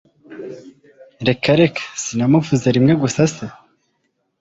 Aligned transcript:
reka 1.27 1.49
reka! 1.61 1.83
sinamuvuze 2.03 2.67
rimwe 2.75 2.93
gusa 3.01 3.23
se! 3.35 3.45